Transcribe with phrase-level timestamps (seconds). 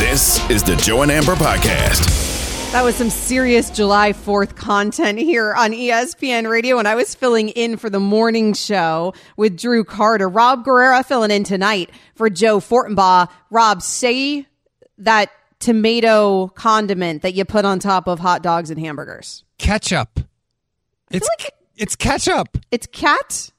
[0.00, 2.72] This is the Joe and Amber Podcast.
[2.72, 6.78] That was some serious July 4th content here on ESPN Radio.
[6.78, 10.28] And I was filling in for the morning show with Drew Carter.
[10.28, 13.28] Rob Guerrera filling in tonight for Joe Fortenbaugh.
[13.50, 14.46] Rob, say
[14.98, 19.44] that tomato condiment that you put on top of hot dogs and hamburgers.
[19.58, 20.20] Ketchup.
[21.10, 22.56] It's like- it's ketchup.
[22.70, 23.50] It's cat?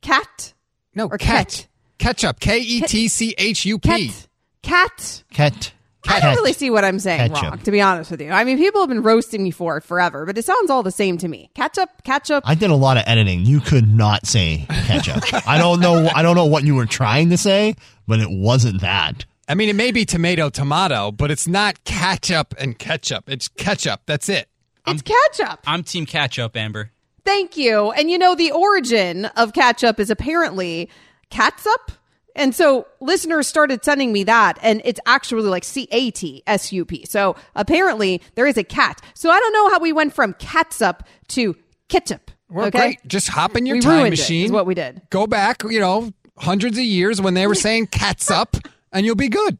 [0.00, 0.54] Cat?
[0.94, 1.48] No, Or ket.
[1.48, 1.66] ket.
[1.98, 2.40] Ketchup.
[2.40, 4.08] K E T C H U P.
[4.08, 4.26] Cat?
[4.62, 5.24] Cat?
[5.32, 5.72] Ket.
[6.08, 7.50] I don't really see what I'm saying Ketchup.
[7.50, 8.30] wrong, to be honest with you.
[8.30, 10.90] I mean, people have been roasting me for it forever, but it sounds all the
[10.90, 11.50] same to me.
[11.54, 12.44] Ketchup, ketchup.
[12.46, 13.44] I did a lot of editing.
[13.44, 15.24] You could not say ketchup.
[15.46, 16.08] I don't know.
[16.14, 17.74] I don't know what you were trying to say,
[18.06, 19.24] but it wasn't that.
[19.48, 23.28] I mean, it may be tomato, tomato, but it's not ketchup and ketchup.
[23.28, 24.02] It's ketchup.
[24.06, 24.48] That's it.
[24.86, 25.60] it's ketchup.
[25.66, 26.92] I'm Team Ketchup, Amber.
[27.24, 27.90] Thank you.
[27.90, 30.88] And you know, the origin of ketchup is apparently
[31.30, 31.92] catsup.
[32.36, 36.72] And so listeners started sending me that, and it's actually like C A T S
[36.72, 37.04] U P.
[37.06, 39.00] So apparently there is a cat.
[39.14, 41.56] So I don't know how we went from catsup to
[41.88, 42.30] ketchup.
[42.48, 42.78] Well, okay?
[42.78, 43.06] great.
[43.06, 44.46] Just hop in your We time machine.
[44.46, 45.02] is what we did.
[45.10, 48.56] Go back, you know, hundreds of years when they were saying catsup,
[48.92, 49.58] and you'll be good.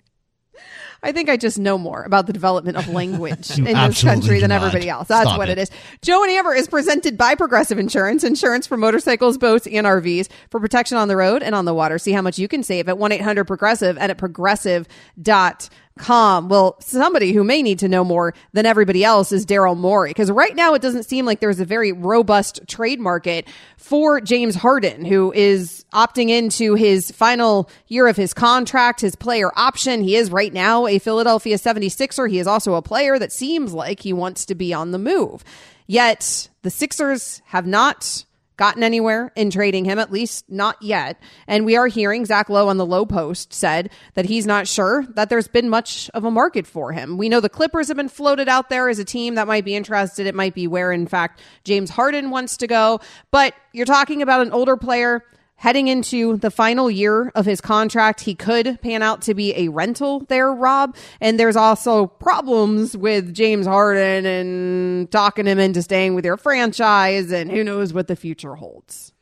[1.02, 4.50] I think I just know more about the development of language in this country than
[4.50, 4.62] not.
[4.62, 5.08] everybody else.
[5.08, 5.58] That's Stop what it.
[5.58, 5.70] it is.
[6.02, 10.60] Joe and Amber is presented by Progressive Insurance, insurance for motorcycles, boats, and RVs for
[10.60, 11.98] protection on the road and on the water.
[11.98, 15.70] See how much you can save at 1 800 Progressive and at progressive.com.
[16.08, 20.30] Well, somebody who may need to know more than everybody else is Daryl Morey, because
[20.30, 25.04] right now it doesn't seem like there's a very robust trade market for James Harden,
[25.04, 30.02] who is opting into his final year of his contract, his player option.
[30.02, 32.30] He is right now a Philadelphia 76er.
[32.30, 35.44] He is also a player that seems like he wants to be on the move.
[35.86, 38.24] Yet the Sixers have not
[38.60, 41.18] gotten anywhere in trading him, at least not yet.
[41.46, 45.06] And we are hearing Zach Lowe on the low post said that he's not sure
[45.14, 47.16] that there's been much of a market for him.
[47.16, 49.74] We know the Clippers have been floated out there as a team that might be
[49.74, 50.26] interested.
[50.26, 53.00] It might be where, in fact, James Harden wants to go.
[53.30, 55.24] But you're talking about an older player
[55.60, 59.68] heading into the final year of his contract, he could pan out to be a
[59.68, 60.96] rental there, Rob.
[61.20, 67.30] And there's also problems with James Harden and talking him into staying with your franchise,
[67.30, 69.12] and who knows what the future holds.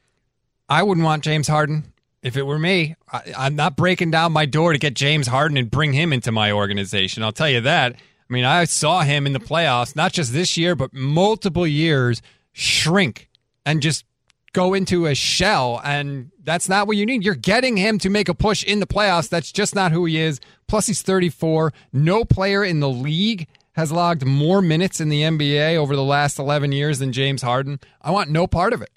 [0.68, 1.92] I wouldn't want James Harden.
[2.22, 5.56] If it were me, I, I'm not breaking down my door to get James Harden
[5.56, 7.24] and bring him into my organization.
[7.24, 7.94] I'll tell you that.
[7.94, 12.22] I mean, I saw him in the playoffs, not just this year, but multiple years,
[12.52, 13.28] shrink
[13.66, 14.04] and just
[14.52, 15.80] go into a shell.
[15.84, 17.24] And that's not what you need.
[17.24, 19.28] You're getting him to make a push in the playoffs.
[19.28, 20.40] That's just not who he is.
[20.66, 21.72] Plus, he's 34.
[21.92, 26.38] No player in the league has logged more minutes in the NBA over the last
[26.38, 27.78] 11 years than James Harden.
[28.02, 28.90] I want no part of it.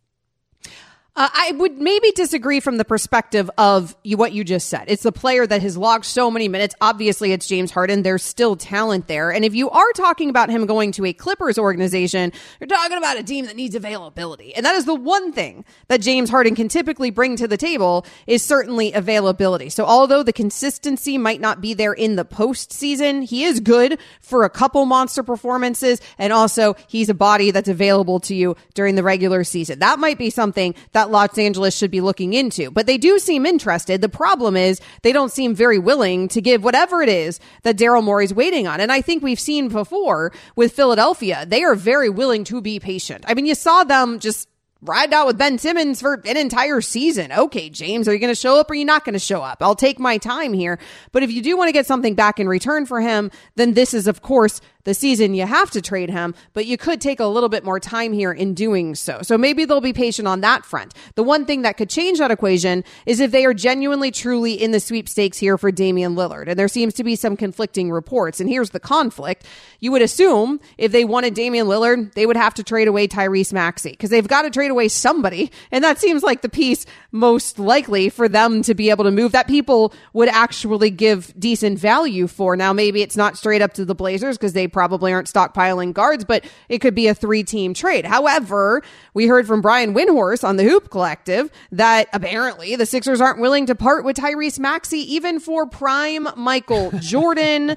[1.14, 4.86] Uh, I would maybe disagree from the perspective of you, what you just said.
[4.88, 6.74] It's the player that has logged so many minutes.
[6.80, 8.04] Obviously, it's James Harden.
[8.04, 9.30] There's still talent there.
[9.30, 13.20] And if you are talking about him going to a Clippers organization, you're talking about
[13.20, 14.56] a team that needs availability.
[14.56, 18.06] And that is the one thing that James Harden can typically bring to the table
[18.26, 19.68] is certainly availability.
[19.68, 24.46] So although the consistency might not be there in the postseason, he is good for
[24.46, 26.00] a couple monster performances.
[26.18, 29.80] And also he's a body that's available to you during the regular season.
[29.80, 33.46] That might be something that Los Angeles should be looking into, but they do seem
[33.46, 34.02] interested.
[34.02, 38.04] The problem is they don't seem very willing to give whatever it is that Daryl
[38.04, 38.80] Morey's waiting on.
[38.80, 43.24] And I think we've seen before with Philadelphia, they are very willing to be patient.
[43.28, 44.48] I mean, you saw them just
[44.82, 47.32] ride out with Ben Simmons for an entire season.
[47.32, 49.42] Okay, James, are you going to show up or are you not going to show
[49.42, 49.62] up?
[49.62, 50.80] I'll take my time here.
[51.12, 53.94] But if you do want to get something back in return for him, then this
[53.94, 57.26] is, of course, the season you have to trade him, but you could take a
[57.26, 59.20] little bit more time here in doing so.
[59.22, 60.94] So maybe they'll be patient on that front.
[61.16, 64.72] The one thing that could change that equation is if they are genuinely, truly in
[64.72, 66.48] the sweepstakes here for Damian Lillard.
[66.48, 68.40] And there seems to be some conflicting reports.
[68.40, 69.46] And here's the conflict.
[69.80, 73.54] You would assume if they wanted Damian Lillard, they would have to trade away Tyrese
[73.54, 75.52] Maxey because they've got to trade away somebody.
[75.72, 79.32] And that seems like the piece most likely for them to be able to move
[79.34, 82.56] that people would actually give decent value for.
[82.56, 86.26] Now, maybe it's not straight up to the Blazers because they probably aren't stockpiling guards,
[86.26, 88.06] but it could be a three team trade.
[88.06, 88.82] However,
[89.14, 93.66] we heard from Brian Windhorst on the Hoop Collective that apparently the Sixers aren't willing
[93.68, 97.76] to part with Tyrese Maxey even for prime Michael Jordan.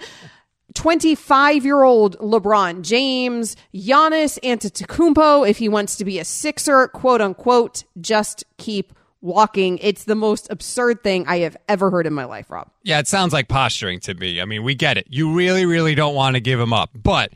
[0.75, 7.21] 25 year old LeBron James, Giannis Antetokounmpo, if he wants to be a Sixer, quote
[7.21, 8.93] unquote, just keep
[9.25, 9.79] walking.
[9.79, 12.71] It's the most absurd thing I have ever heard in my life, Rob.
[12.83, 14.41] Yeah, it sounds like posturing to me.
[14.41, 15.07] I mean, we get it.
[15.09, 17.33] You really, really don't want to give him up, but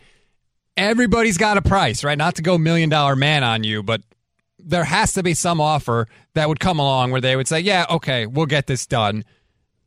[0.76, 2.18] everybody's got a price, right?
[2.18, 4.02] Not to go million dollar man on you, but
[4.58, 7.86] there has to be some offer that would come along where they would say, yeah,
[7.90, 9.24] okay, we'll get this done.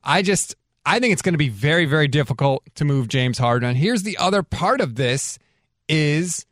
[0.04, 0.56] I just,
[0.86, 3.70] I think it's going to be very, very difficult to move James Harden.
[3.70, 5.38] And here's the other part of this
[5.88, 6.48] is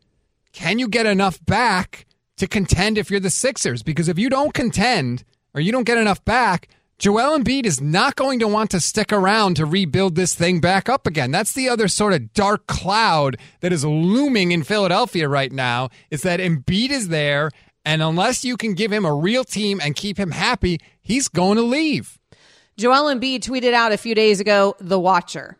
[0.53, 2.05] can you get enough back
[2.37, 3.81] to contend if you're the Sixers?
[3.81, 5.23] Because if you don't contend
[5.53, 6.67] or you don't get enough back,
[6.97, 10.89] Joel Embiid is not going to want to stick around to rebuild this thing back
[10.89, 11.31] up again.
[11.31, 16.23] That's the other sort of dark cloud that is looming in Philadelphia right now is
[16.23, 17.51] that Embiid is there
[17.85, 21.55] and unless you can give him a real team and keep him happy, he's going
[21.55, 22.19] to leave.
[22.77, 25.57] Joel Embiid tweeted out a few days ago, "The Watcher."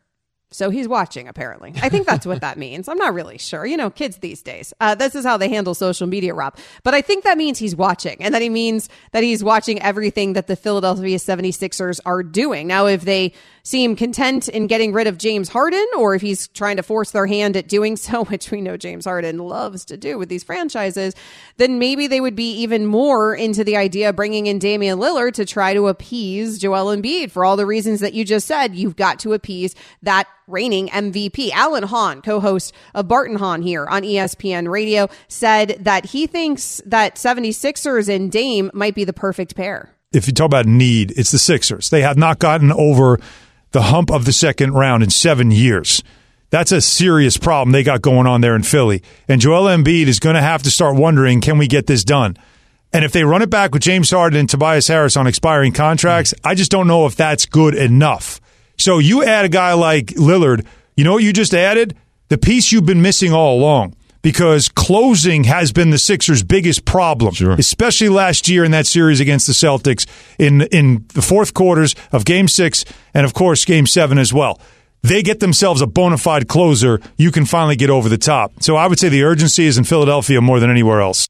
[0.52, 1.74] So he's watching, apparently.
[1.82, 2.88] I think that's what that means.
[2.88, 3.66] I'm not really sure.
[3.66, 4.74] You know, kids these days.
[4.80, 6.58] Uh, this is how they handle social media, Rob.
[6.84, 10.34] But I think that means he's watching and that he means that he's watching everything
[10.34, 12.66] that the Philadelphia 76ers are doing.
[12.66, 13.34] Now, if they
[13.70, 17.28] seem content in getting rid of James Harden or if he's trying to force their
[17.28, 21.14] hand at doing so, which we know James Harden loves to do with these franchises,
[21.58, 25.34] then maybe they would be even more into the idea of bringing in Damian Lillard
[25.34, 28.76] to try to appease Joel Embiid for all the reasons that you just said.
[28.76, 31.52] You've got to appease that reigning MVP.
[31.52, 36.82] Alan Hahn, co-host of Bart and Hahn here on ESPN Radio, said that he thinks
[36.88, 39.96] that 76ers and Dame might be the perfect pair.
[40.12, 41.92] If you talk about need, it's the Sixers.
[41.92, 43.20] They have not gotten over
[43.72, 46.04] the hump of the second round in seven years.
[46.50, 49.04] That's a serious problem they got going on there in Philly.
[49.28, 52.38] And Joel Embiid is going to have to start wondering, can we get this done?
[52.92, 56.34] And if they run it back with James Harden and Tobias Harris on expiring contracts,
[56.44, 58.42] I just don't know if that's good enough.
[58.78, 61.96] So you add a guy like Lillard, you know what you just added?
[62.30, 67.34] The piece you've been missing all along because closing has been the Sixers' biggest problem,
[67.34, 67.54] Sure.
[67.54, 70.06] especially last year in that series against the Celtics
[70.38, 74.60] in in the fourth quarters of Game Six and of course Game Seven as well.
[75.02, 77.00] They get themselves a bona fide closer.
[77.18, 78.52] You can finally get over the top.
[78.62, 81.26] So I would say the urgency is in Philadelphia more than anywhere else.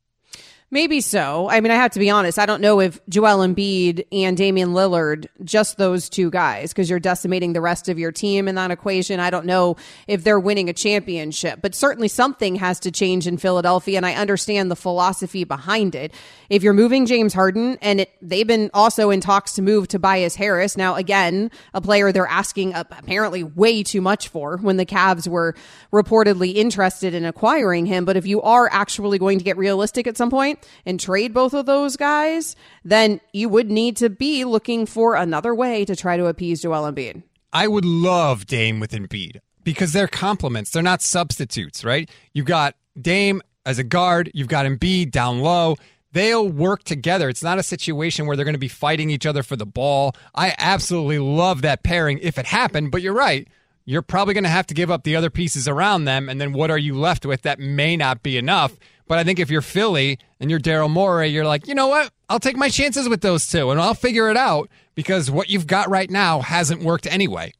[0.71, 1.49] Maybe so.
[1.49, 2.37] I mean, I have to be honest.
[2.37, 6.99] I don't know if Joel Embiid and Damian Lillard, just those two guys, because you're
[6.99, 9.19] decimating the rest of your team in that equation.
[9.19, 9.77] I don't know
[10.07, 13.97] if they're winning a championship, but certainly something has to change in Philadelphia.
[13.97, 16.13] And I understand the philosophy behind it.
[16.51, 20.35] If you're moving James Harden and it, they've been also in talks to move Tobias
[20.35, 20.77] Harris.
[20.77, 25.55] Now, again, a player they're asking apparently way too much for when the Cavs were
[25.91, 28.05] reportedly interested in acquiring him.
[28.05, 31.53] But if you are actually going to get realistic at some point, and trade both
[31.53, 36.17] of those guys, then you would need to be looking for another way to try
[36.17, 37.23] to appease Joel Embiid.
[37.51, 40.71] I would love Dame with Embiid because they're complements.
[40.71, 42.09] They're not substitutes, right?
[42.33, 45.75] You've got Dame as a guard, you've got Embiid down low.
[46.11, 47.29] They'll work together.
[47.29, 50.15] It's not a situation where they're going to be fighting each other for the ball.
[50.33, 53.47] I absolutely love that pairing if it happened, but you're right.
[53.85, 56.53] You're probably going to have to give up the other pieces around them, and then
[56.53, 58.77] what are you left with that may not be enough?
[59.09, 62.11] But I think if you're Philly and you're Daryl Morey, you're like, you know what?
[62.29, 65.65] I'll take my chances with those two and I'll figure it out because what you've
[65.65, 67.51] got right now hasn't worked anyway.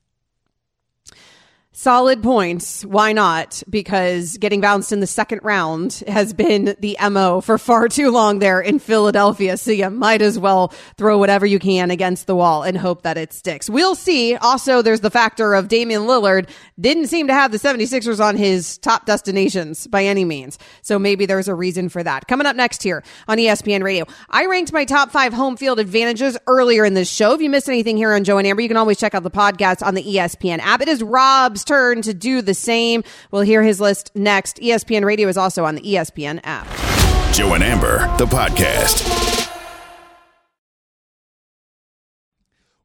[1.80, 2.84] Solid points.
[2.84, 3.64] Why not?
[3.70, 8.40] Because getting bounced in the second round has been the MO for far too long
[8.40, 9.56] there in Philadelphia.
[9.56, 13.18] So you might as well throw whatever you can against the wall and hope that
[13.18, 13.70] it sticks.
[13.70, 14.36] We'll see.
[14.36, 18.78] Also, there's the factor of Damian Lillard didn't seem to have the 76ers on his
[18.80, 20.60] top destinations by any means.
[20.82, 22.28] So maybe there's a reason for that.
[22.28, 26.38] Coming up next here on ESPN Radio, I ranked my top five home field advantages
[26.46, 27.36] earlier in this show.
[27.36, 29.32] If you missed anything here on Joe and Amber, you can always check out the
[29.32, 30.82] podcast on the ESPN app.
[30.82, 33.04] It is Rob's turn to do the same.
[33.32, 34.58] We'll hear his list next.
[34.58, 36.68] ESPN Radio is also on the ESPN app.
[37.34, 39.06] Joe and Amber, the podcast.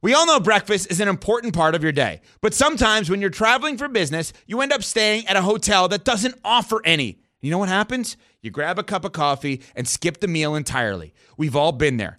[0.03, 3.31] We all know breakfast is an important part of your day, but sometimes when you're
[3.31, 7.21] traveling for business, you end up staying at a hotel that doesn't offer any.
[7.41, 8.19] You know what happens?
[8.43, 11.15] You grab a cup of coffee and skip the meal entirely.
[11.39, 12.19] We've all been there.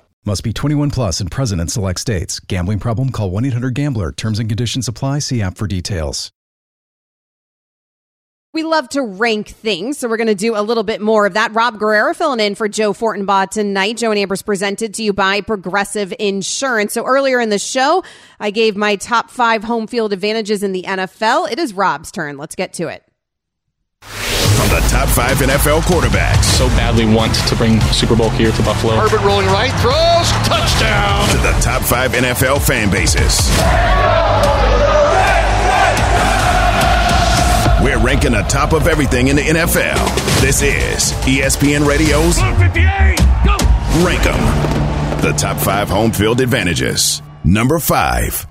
[0.23, 2.39] Must be 21 plus and present in select states.
[2.39, 3.11] Gambling problem?
[3.11, 4.11] Call 1 800 Gambler.
[4.11, 5.19] Terms and conditions apply.
[5.19, 6.31] See app for details.
[8.53, 11.35] We love to rank things, so we're going to do a little bit more of
[11.35, 11.53] that.
[11.53, 13.97] Rob Guerrera filling in for Joe Fortenbaugh tonight.
[13.97, 16.91] Joe and Amber's presented to you by Progressive Insurance.
[16.91, 18.03] So earlier in the show,
[18.41, 21.49] I gave my top five home field advantages in the NFL.
[21.49, 22.37] It is Rob's turn.
[22.37, 23.03] Let's get to it.
[24.57, 28.63] From the top five NFL quarterbacks so badly want to bring Super Bowl here to
[28.63, 28.95] Buffalo.
[28.95, 31.27] Herbert rolling right, throws, touchdown.
[31.29, 33.49] to the top five NFL fan bases.
[37.83, 39.97] We're ranking the top of everything in the NFL.
[40.41, 42.37] This is ESPN Radio's
[44.05, 45.21] Rank 'em.
[45.21, 47.21] The top five home field advantages.
[47.43, 48.45] Number five.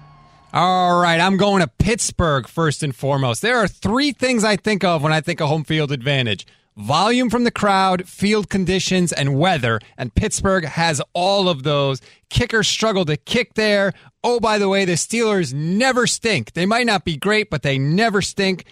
[0.52, 3.40] All right, I'm going to Pittsburgh first and foremost.
[3.40, 6.44] There are three things I think of when I think of home field advantage
[6.76, 9.78] volume from the crowd, field conditions, and weather.
[9.96, 12.00] And Pittsburgh has all of those.
[12.30, 13.92] Kickers struggle to kick there.
[14.24, 16.52] Oh, by the way, the Steelers never stink.
[16.52, 18.64] They might not be great, but they never stink.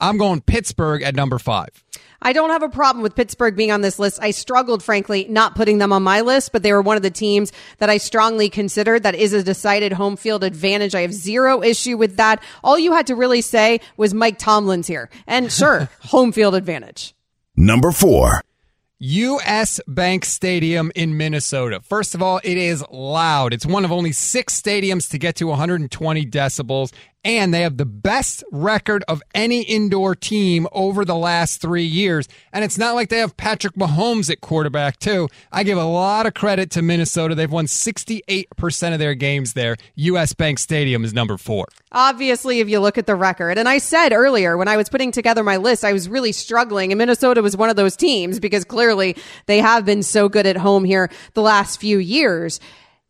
[0.00, 1.70] I'm going Pittsburgh at number five.
[2.22, 4.18] I don't have a problem with Pittsburgh being on this list.
[4.20, 7.10] I struggled, frankly, not putting them on my list, but they were one of the
[7.10, 9.04] teams that I strongly considered.
[9.04, 10.94] That is a decided home field advantage.
[10.94, 12.42] I have zero issue with that.
[12.62, 15.08] All you had to really say was Mike Tomlin's here.
[15.26, 17.14] And sure, home field advantage.
[17.56, 18.42] Number four.
[19.02, 21.80] US Bank Stadium in Minnesota.
[21.80, 23.54] First of all, it is loud.
[23.54, 26.92] It's one of only six stadiums to get to 120 decibels,
[27.24, 32.28] and they have the best record of any indoor team over the last three years.
[32.52, 35.28] And it's not like they have Patrick Mahomes at quarterback, too.
[35.52, 37.34] I give a lot of credit to Minnesota.
[37.34, 39.76] They've won 68% of their games there.
[39.96, 41.66] US Bank Stadium is number four.
[41.92, 45.12] Obviously, if you look at the record, and I said earlier when I was putting
[45.12, 48.64] together my list, I was really struggling, and Minnesota was one of those teams because
[48.64, 52.60] clearly they have been so good at home here the last few years.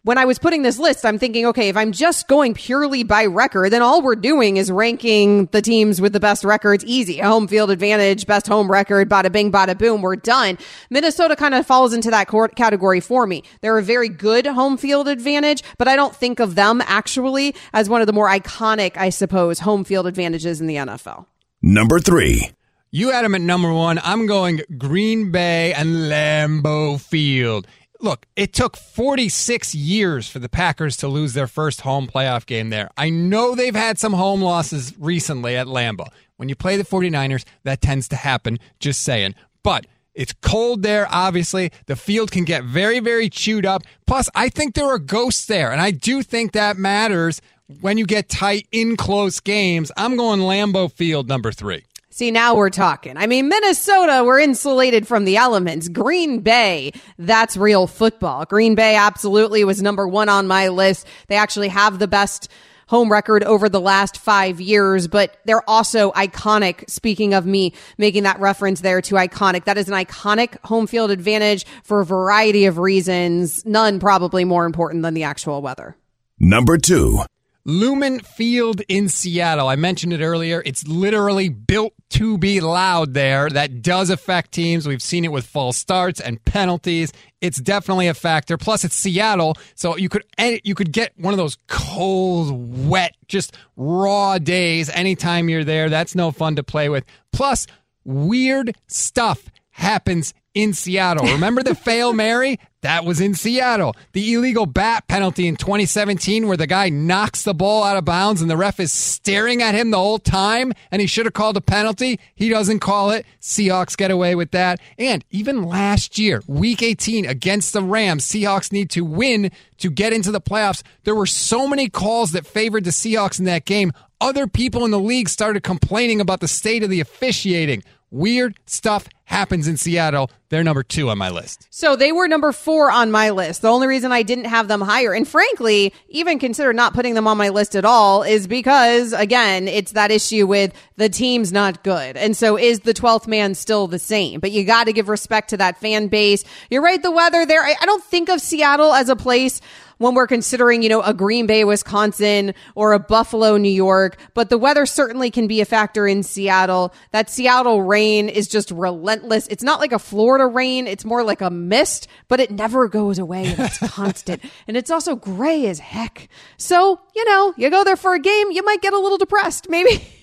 [0.03, 3.27] When I was putting this list, I'm thinking, okay, if I'm just going purely by
[3.27, 7.19] record, then all we're doing is ranking the teams with the best records easy.
[7.19, 10.57] Home field advantage, best home record, bada bing, bada boom, we're done.
[10.89, 13.45] Minnesota kind of falls into that category for me.
[13.61, 17.91] They're a very good home field advantage, but I don't think of them actually as
[17.91, 21.27] one of the more iconic, I suppose, home field advantages in the NFL.
[21.61, 22.51] Number three.
[22.93, 24.01] You had them at number one.
[24.03, 27.69] I'm going Green Bay and Lambeau Field.
[28.03, 32.71] Look, it took 46 years for the Packers to lose their first home playoff game
[32.71, 32.89] there.
[32.97, 36.09] I know they've had some home losses recently at Lambeau.
[36.39, 39.35] When you play the 49ers, that tends to happen, just saying.
[39.63, 41.73] But it's cold there, obviously.
[41.87, 43.83] The field can get very, very chewed up.
[44.07, 47.43] Plus, I think there are ghosts there, and I do think that matters
[47.81, 49.93] when you get tight in close games.
[49.99, 51.85] I'm going Lambeau Field number three.
[52.13, 53.17] See, now we're talking.
[53.17, 55.89] I mean, Minnesota, we're insulated from the elements.
[55.89, 58.45] Green Bay, that's real football.
[58.47, 61.07] Green Bay absolutely was number one on my list.
[61.29, 62.51] They actually have the best
[62.89, 66.91] home record over the last five years, but they're also iconic.
[66.91, 71.13] Speaking of me making that reference there to iconic, that is an iconic home field
[71.13, 75.97] advantage for a variety of reasons, none probably more important than the actual weather.
[76.41, 77.21] Number two.
[77.65, 79.69] Lumen Field in Seattle.
[79.69, 80.63] I mentioned it earlier.
[80.65, 83.49] It's literally built to be loud there.
[83.49, 84.87] That does affect teams.
[84.87, 87.13] We've seen it with false starts and penalties.
[87.41, 88.57] It's definitely a factor.
[88.57, 93.57] Plus, it's Seattle, so you could you could get one of those cold, wet, just
[93.77, 95.89] raw days anytime you're there.
[95.89, 97.05] That's no fun to play with.
[97.33, 97.67] Plus,
[98.05, 101.27] weird stuff happens in Seattle.
[101.33, 102.59] Remember the fail Mary?
[102.83, 103.95] That was in Seattle.
[104.13, 108.41] The illegal bat penalty in 2017 where the guy knocks the ball out of bounds
[108.41, 111.59] and the ref is staring at him the whole time and he should have called
[111.59, 112.19] a penalty.
[112.35, 113.27] He doesn't call it.
[113.39, 114.81] Seahawks get away with that.
[114.99, 120.15] And even last year, week 18 against the Rams, Seahawks need to win to get
[120.15, 120.83] into the playoffs.
[121.05, 123.93] There were so many calls that favored the Seahawks in that game.
[124.23, 127.83] Other people in the league started complaining about the state of the officiating.
[128.11, 130.31] Weird stuff happens in Seattle.
[130.49, 131.69] They're number two on my list.
[131.71, 133.63] So they were number four on my list.
[133.63, 137.29] The only reason I didn't have them higher, and frankly, even consider not putting them
[137.29, 141.85] on my list at all, is because, again, it's that issue with the team's not
[141.85, 142.17] good.
[142.17, 144.41] And so is the 12th man still the same?
[144.41, 146.43] But you got to give respect to that fan base.
[146.69, 149.61] You're right, the weather there, I, I don't think of Seattle as a place
[150.01, 154.49] when we're considering, you know, a Green Bay, Wisconsin or a Buffalo, New York, but
[154.49, 156.95] the weather certainly can be a factor in Seattle.
[157.13, 159.47] That Seattle rain is just relentless.
[159.49, 160.87] It's not like a Florida rain.
[160.87, 164.43] It's more like a mist, but it never goes away and it's constant.
[164.67, 166.31] And it's also gray as heck.
[166.57, 169.69] So, you know, you go there for a game, you might get a little depressed.
[169.69, 170.03] Maybe.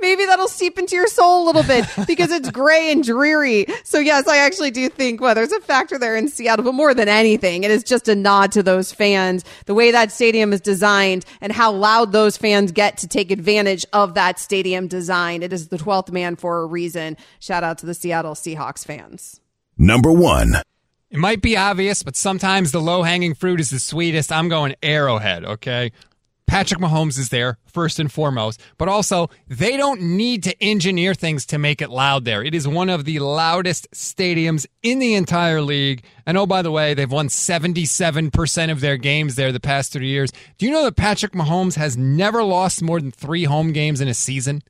[0.00, 3.66] Maybe that'll seep into your soul a little bit because it's gray and dreary.
[3.84, 7.08] So yes, I actually do think weather's a factor there in Seattle, but more than
[7.08, 11.24] anything, it is just a nod to those fans, the way that stadium is designed
[11.40, 15.42] and how loud those fans get to take advantage of that stadium design.
[15.42, 17.16] It is the 12th man for a reason.
[17.38, 19.40] Shout out to the Seattle Seahawks fans.
[19.76, 20.54] Number one.
[21.10, 24.32] It might be obvious, but sometimes the low hanging fruit is the sweetest.
[24.32, 25.92] I'm going Arrowhead, okay?
[26.52, 31.46] Patrick Mahomes is there first and foremost, but also they don't need to engineer things
[31.46, 32.44] to make it loud there.
[32.44, 36.04] It is one of the loudest stadiums in the entire league.
[36.26, 40.08] And oh, by the way, they've won 77% of their games there the past three
[40.08, 40.30] years.
[40.58, 44.08] Do you know that Patrick Mahomes has never lost more than three home games in
[44.08, 44.62] a season?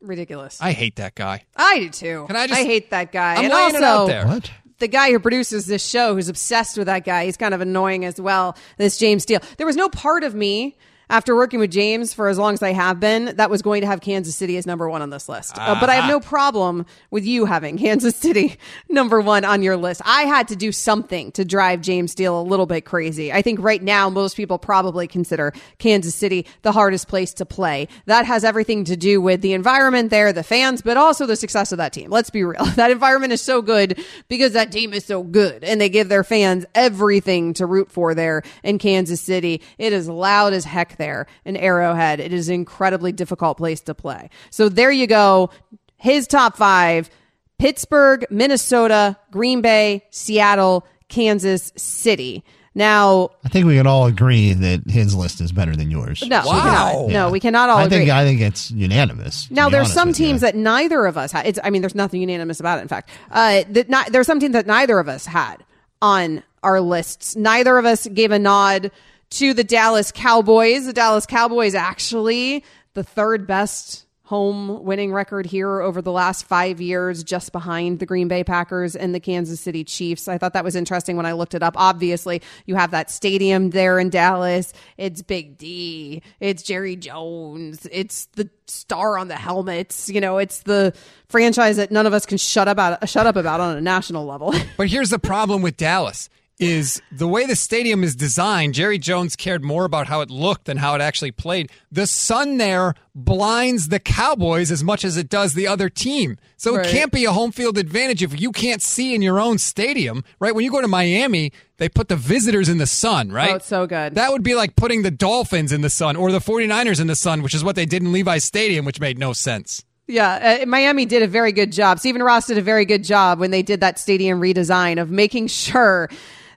[0.00, 0.60] Ridiculous.
[0.60, 1.44] I hate that guy.
[1.54, 2.24] I do too.
[2.26, 3.36] Can I just- I hate that guy.
[3.36, 4.26] I'm and laying also, it out there.
[4.26, 4.50] What?
[4.80, 7.24] The guy who produces this show who's obsessed with that guy.
[7.26, 8.56] He's kind of annoying as well.
[8.76, 9.40] This James Steele.
[9.56, 10.76] There was no part of me
[11.10, 13.86] after working with James for as long as I have been that was going to
[13.86, 15.58] have Kansas City as number one on this list.
[15.58, 18.56] Uh, but I have no problem with you having Kansas City
[18.88, 20.00] number one on your list.
[20.04, 23.32] I had to do something to drive James Steele a little bit crazy.
[23.32, 27.88] I think right now most people probably consider Kansas City the hardest place to play.
[28.06, 31.72] That has everything to do with the environment there, the fans, but also the success
[31.72, 32.10] of that team.
[32.10, 32.66] Let's be real.
[32.80, 36.24] That environment is so good because that team is so good and they give their
[36.24, 39.60] fans everything to root for there in Kansas City.
[39.76, 42.20] It is loud as heck there in Arrowhead.
[42.20, 44.30] It is an incredibly difficult place to play.
[44.50, 45.50] So there you go.
[45.96, 47.10] His top five
[47.58, 52.44] Pittsburgh, Minnesota, Green Bay, Seattle, Kansas City.
[52.74, 56.22] Now, I think we can all agree that his list is better than yours.
[56.26, 56.60] no, we Wow.
[56.62, 57.08] cannot.
[57.10, 57.98] No, we cannot all I agree.
[57.98, 59.50] think I think it's unanimous.
[59.50, 60.26] Now there's some with you.
[60.26, 61.46] teams that neither of us had.
[61.46, 62.82] It's, I mean, there's nothing unanimous about it.
[62.82, 65.56] In fact, uh, that not, there's some teams that neither of us had
[66.00, 67.34] on our lists.
[67.36, 68.90] Neither of us gave a nod
[69.30, 70.86] to the Dallas Cowboys.
[70.86, 72.64] The Dallas Cowboys actually
[72.94, 78.06] the third best home winning record here over the last five years, just behind the
[78.06, 80.28] Green Bay Packers and the Kansas City Chiefs.
[80.28, 81.74] I thought that was interesting when I looked it up.
[81.76, 84.72] Obviously, you have that stadium there in Dallas.
[84.96, 86.22] It's Big D.
[86.38, 87.88] It's Jerry Jones.
[87.90, 90.08] It's the star on the helmets.
[90.08, 90.94] You know, it's the
[91.28, 94.26] franchise that none of us can shut up about, shut up about on a national
[94.26, 94.54] level.
[94.76, 98.74] But here's the problem with Dallas is the way the stadium is designed.
[98.74, 101.70] Jerry Jones cared more about how it looked than how it actually played.
[101.90, 106.36] The sun there blinds the Cowboys as much as it does the other team.
[106.56, 106.86] So Right.
[106.86, 110.22] it can't be a home field advantage if you can't see in your own stadium,
[110.38, 110.54] right?
[110.54, 113.52] When you go to Miami, they put the visitors in the sun, right?
[113.52, 114.14] Oh, it's so good.
[114.14, 117.16] That would be like putting the Dolphins in the sun or the 49ers in the
[117.16, 119.82] sun, which is what they did in Levi's Stadium, which made no sense.
[120.06, 122.00] Yeah, uh, Miami did a very good job.
[122.00, 125.46] Stephen Ross did a very good job when they did that stadium redesign of making
[125.46, 126.10] sure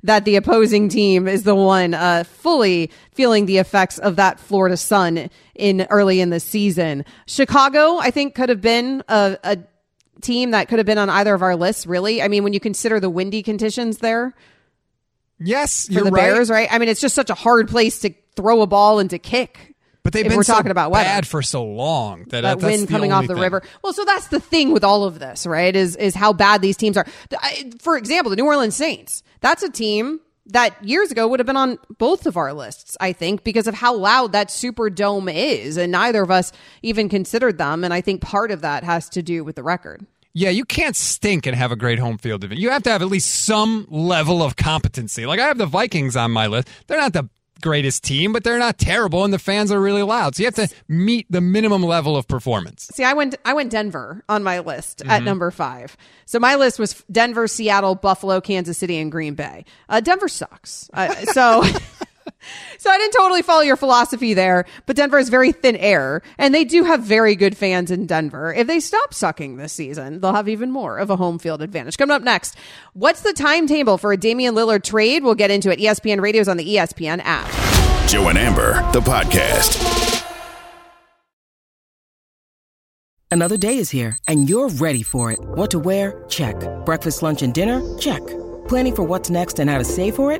[0.03, 4.77] that the opposing team is the one uh, fully feeling the effects of that Florida
[4.77, 7.05] sun in early in the season.
[7.25, 9.57] Chicago, I think, could have been a, a
[10.21, 11.87] team that could have been on either of our lists.
[11.87, 14.33] Really, I mean, when you consider the windy conditions there
[15.39, 16.33] Yes, for you're the right.
[16.33, 16.67] Bears, right?
[16.71, 19.72] I mean, it's just such a hard place to throw a ball and to kick.
[20.03, 21.05] But they've been we're so talking about weather.
[21.05, 23.41] bad for so long that, uh, that that's wind coming off the thing.
[23.41, 23.63] river.
[23.83, 25.73] Well, so that's the thing with all of this, right?
[25.73, 27.05] Is is how bad these teams are.
[27.79, 29.23] For example, the New Orleans Saints.
[29.39, 33.13] That's a team that years ago would have been on both of our lists, I
[33.13, 37.83] think, because of how loud that Superdome is, and neither of us even considered them.
[37.85, 40.05] And I think part of that has to do with the record.
[40.33, 42.61] Yeah, you can't stink and have a great home field advantage.
[42.61, 45.25] You have to have at least some level of competency.
[45.25, 46.67] Like I have the Vikings on my list.
[46.87, 47.29] They're not the
[47.63, 50.35] greatest team, but they're not terrible, and the fans are really loud.
[50.35, 52.89] So you have to meet the minimum level of performance.
[52.93, 55.97] See, I went I went Denver on my list at number five.
[56.25, 59.65] So my list was Denver, Seattle, Buffalo, Kansas City, and Green Bay.
[59.89, 60.89] Uh, Denver sucks.
[60.93, 61.63] Uh, so.
[62.77, 66.53] So I didn't totally follow your philosophy there, but Denver is very thin air, and
[66.53, 68.53] they do have very good fans in Denver.
[68.53, 71.97] If they stop sucking this season, they'll have even more of a home field advantage.
[71.97, 72.55] Coming up next,
[72.93, 75.23] what's the timetable for a Damian Lillard trade?
[75.23, 75.79] We'll get into it.
[75.79, 77.49] ESPN Radio's on the ESPN app.
[78.09, 80.21] Joe and Amber, the podcast.
[83.31, 85.39] Another day is here, and you're ready for it.
[85.39, 86.23] What to wear?
[86.29, 86.55] Check.
[86.85, 87.81] Breakfast, lunch, and dinner?
[87.97, 88.21] Check.
[88.67, 90.39] Planning for what's next and how to save for it?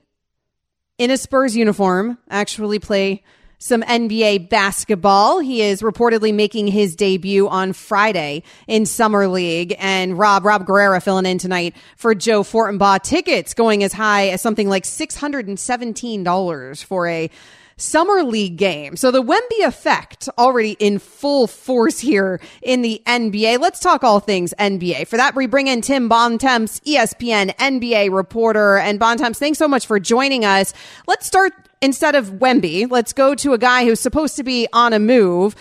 [1.01, 3.23] in a Spurs uniform actually play
[3.57, 5.39] some NBA basketball.
[5.39, 9.75] He is reportedly making his debut on Friday in Summer League.
[9.79, 13.01] And Rob, Rob Guerrera filling in tonight for Joe Fortenbaugh.
[13.01, 17.31] Tickets going as high as something like $617 for a
[17.81, 18.95] summer league game.
[18.95, 23.59] So the Wemby effect already in full force here in the NBA.
[23.59, 25.07] Let's talk all things NBA.
[25.07, 28.77] For that, we bring in Tim Bontemps, ESPN NBA reporter.
[28.77, 30.73] And Bontemps, thanks so much for joining us.
[31.07, 32.89] Let's start instead of Wemby.
[32.89, 35.55] Let's go to a guy who's supposed to be on a move.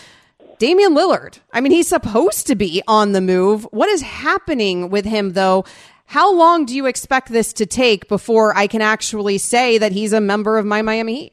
[0.59, 1.39] Damian Lillard.
[1.53, 3.67] I mean, he's supposed to be on the move.
[3.71, 5.65] What is happening with him though?
[6.05, 10.13] How long do you expect this to take before I can actually say that he's
[10.13, 11.33] a member of my Miami Heat?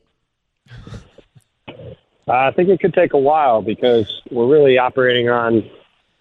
[2.28, 5.70] I think it could take a while because we're really operating on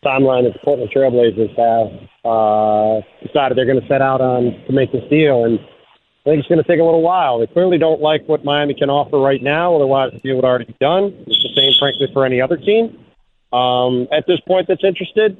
[0.04, 4.72] timeline that the Portland Trailblazers have uh, decided they're going to set out on to
[4.72, 7.40] make this deal, and I think it's going to take a little while.
[7.40, 10.66] They clearly don't like what Miami can offer right now, otherwise the deal would already
[10.66, 11.24] be done.
[11.26, 12.98] It's the same, frankly, for any other team
[13.52, 15.36] um, at this point that's interested.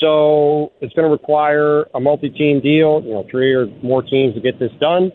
[0.00, 4.40] So it's going to require a multi-team deal, you know, three or more teams to
[4.40, 5.12] get this done.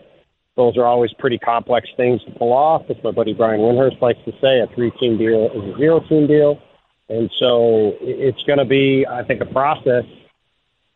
[0.60, 2.84] Those are always pretty complex things to pull off.
[2.90, 6.62] As my buddy Brian Windhorst likes to say, a three-team deal is a zero-team deal.
[7.08, 10.04] And so it's going to be, I think, a process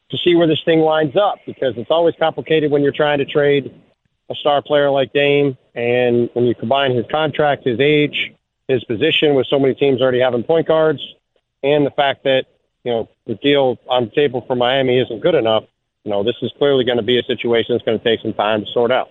[0.09, 3.25] to see where this thing lines up because it's always complicated when you're trying to
[3.25, 3.73] trade
[4.29, 5.57] a star player like Dame.
[5.75, 8.33] And when you combine his contract, his age,
[8.67, 10.99] his position with so many teams already having point guards,
[11.63, 12.47] and the fact that,
[12.83, 15.63] you know, the deal on the table for Miami isn't good enough,
[16.03, 18.33] you know, this is clearly going to be a situation that's going to take some
[18.33, 19.07] time to sort out.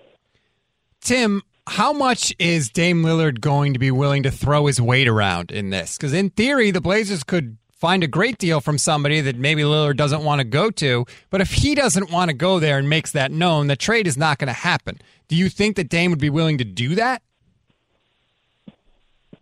[1.03, 5.51] Tim, how much is Dame Lillard going to be willing to throw his weight around
[5.51, 5.97] in this?
[5.97, 9.97] Because in theory, the Blazers could find a great deal from somebody that maybe Lillard
[9.97, 11.05] doesn't want to go to.
[11.29, 14.17] But if he doesn't want to go there and makes that known, the trade is
[14.17, 15.01] not going to happen.
[15.27, 17.21] Do you think that Dame would be willing to do that?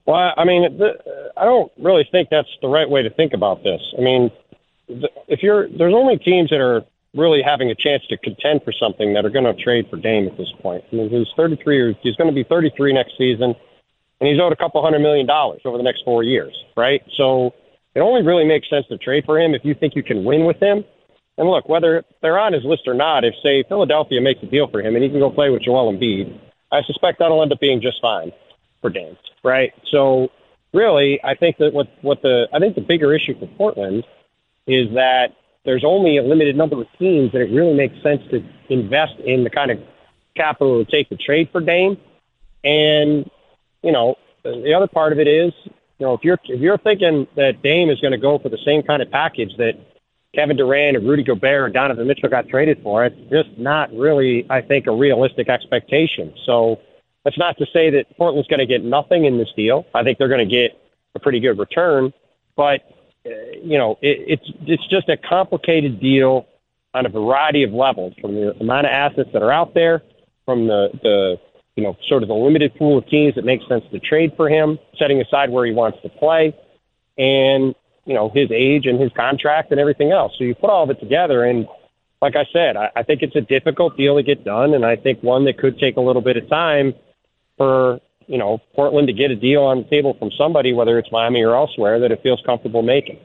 [0.08, 0.82] Well, I mean,
[1.38, 3.82] I don't really think that's the right way to think about this.
[3.95, 4.32] I mean,
[5.28, 9.13] if you're there's only teams that are really having a chance to contend for something
[9.13, 10.84] that are going to trade for Dame at this point.
[10.91, 13.54] I mean, he's 33 or he's going to be 33 next season,
[14.19, 17.02] and he's owed a couple hundred million dollars over the next four years, right?
[17.17, 17.54] So
[17.95, 20.45] it only really makes sense to trade for him if you think you can win
[20.45, 20.86] with him.
[21.38, 24.67] And look, whether they're on his list or not, if say Philadelphia makes a deal
[24.69, 26.39] for him and he can go play with Joel Embiid,
[26.71, 28.32] I suspect that'll end up being just fine
[28.80, 29.74] for Dame, right?
[29.91, 30.30] So
[30.74, 34.06] really, I think that what what the I think the bigger issue for Portland
[34.67, 38.43] is that there's only a limited number of teams that it really makes sense to
[38.69, 39.80] invest in the kind of
[40.36, 41.97] capital it would take to trade for Dame.
[42.63, 43.30] And,
[43.84, 47.28] you know, the other part of it is, you know, if you're if you're thinking
[47.36, 49.74] that Dame is going to go for the same kind of package that
[50.34, 54.47] Kevin Durant and Rudy Gobert and Donovan Mitchell got traded for, it's just not really,
[54.50, 56.34] I think, a realistic expectation.
[56.45, 56.80] So
[57.24, 59.86] that's not to say that Portland's going to get nothing in this deal.
[59.93, 60.80] I think they're going to get
[61.13, 62.13] a pretty good return,
[62.56, 62.82] but
[63.26, 63.30] Uh,
[63.62, 66.48] you know, it, it's it's just a complicated deal
[66.94, 70.02] on a variety of levels, from the amount of assets that are out there,
[70.46, 71.36] from the the
[71.76, 74.50] you know sort of the limited pool of teams that make sense to trade for
[74.50, 76.56] him, setting aside where he wants to play,
[77.18, 80.34] and you know his age and his contract and everything else.
[80.38, 81.68] So you put all of it together, and
[82.22, 84.96] like I said, I, I think it's a difficult deal to get done, and I
[84.96, 86.94] think one that could take a little bit of time
[87.58, 91.12] for you know, Portland to get a deal on the table from somebody, whether it's
[91.12, 93.20] Miami or elsewhere, that it feels comfortable making.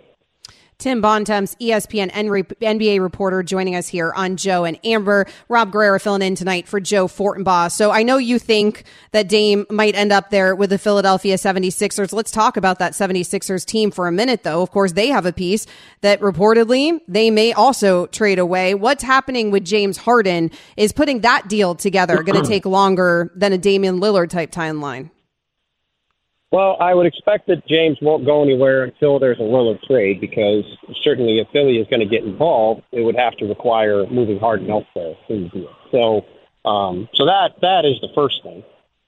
[0.79, 5.25] Tim Bontemps, ESPN NBA reporter, joining us here on Joe and Amber.
[5.49, 7.73] Rob Guerrera filling in tonight for Joe Fortenbaugh.
[7.73, 12.13] So I know you think that Dame might end up there with the Philadelphia 76ers.
[12.13, 14.61] Let's talk about that 76ers team for a minute, though.
[14.61, 15.67] Of course, they have a piece
[16.03, 18.75] that reportedly they may also trade away.
[18.75, 23.55] What's happening with James Harden is putting that deal together going to take longer than
[23.55, 25.11] a Damian Lillard type timeline.
[26.53, 30.65] Well, I would expect that James won't go anywhere until there's a Lillard trade because
[31.03, 34.71] certainly if Philly is going to get involved, it would have to require moving Harden
[34.71, 35.17] elsewhere.
[35.91, 36.25] So,
[36.65, 38.63] um, so that that is the first thing.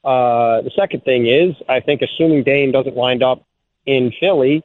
[0.05, 3.45] Uh, the second thing is, I think assuming Dame doesn't wind up
[3.87, 4.65] in Philly,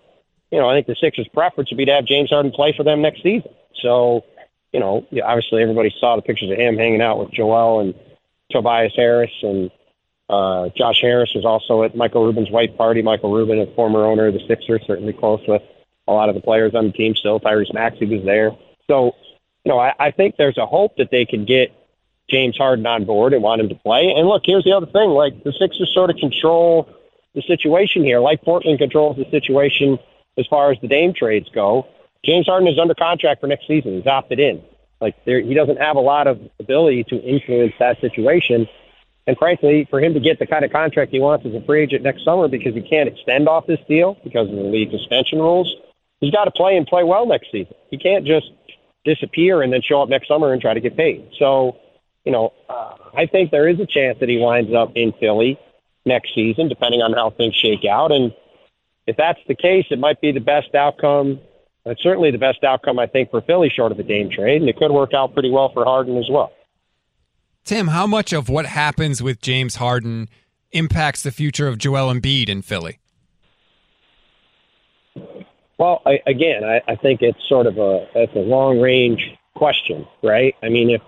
[0.52, 2.84] you know, I think the Sixers' preference would be to have James Harden play for
[2.84, 3.52] them next season.
[3.82, 4.24] So,
[4.72, 7.94] you know, obviously everybody saw the pictures of him hanging out with Joel and
[8.52, 9.72] Tobias Harris and
[10.34, 13.02] uh, Josh Harris was also at Michael Rubin's white party.
[13.02, 15.62] Michael Rubin, a former owner of the Sixers, certainly close with
[16.08, 17.40] a lot of the players on the team still.
[17.40, 18.52] Tyrese Maxey was there.
[18.88, 19.16] So,
[19.64, 21.72] you know, I, I think there's a hope that they can get
[22.30, 24.12] James Harden on board and want him to play.
[24.16, 26.90] And look, here's the other thing: like the Sixers sort of control
[27.36, 30.00] the situation here, like Portland controls the situation
[30.38, 31.88] as far as the Dame trades go.
[32.26, 33.98] James Harden is under contract for next season.
[33.98, 34.64] He's opted in.
[35.02, 38.68] Like there, he doesn't have a lot of ability to influence that situation.
[39.26, 41.84] And frankly, for him to get the kind of contract he wants as a free
[41.84, 45.40] agent next summer because he can't extend off this deal because of the league suspension
[45.40, 45.74] rules,
[46.20, 47.74] he's got to play and play well next season.
[47.90, 48.52] He can't just
[49.06, 51.30] disappear and then show up next summer and try to get paid.
[51.40, 51.78] So,
[52.26, 55.58] you know, uh, I think there is a chance that he winds up in Philly
[56.06, 58.12] next season, depending on how things shake out.
[58.12, 58.34] And
[59.08, 61.40] if that's the case, it might be the best outcome.
[61.86, 64.70] It's certainly the best outcome, I think, for Philly, short of a Dame trade, and
[64.70, 66.52] it could work out pretty well for Harden as well.
[67.66, 70.28] Tim, how much of what happens with James Harden
[70.74, 73.00] impacts the future of Joel Embiid in Philly?
[75.78, 79.22] Well, I, again, I, I think it's sort of a it's a long range
[79.56, 80.56] question, right?
[80.62, 81.02] I mean, if